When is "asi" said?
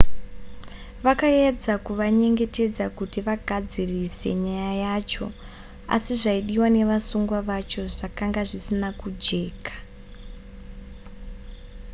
5.95-6.11